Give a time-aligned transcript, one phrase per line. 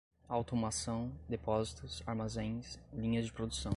[0.27, 3.69] automação, depósitos, armazéns, linhas de produção